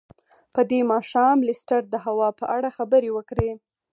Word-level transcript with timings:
په 0.53 0.61
دې 0.69 0.79
ماښام 0.91 1.37
لیسټرډ 1.47 1.85
د 1.91 1.95
هوا 2.05 2.29
په 2.39 2.45
اړه 2.55 2.69
خبرې 2.77 3.09
وکړې. 3.13 3.51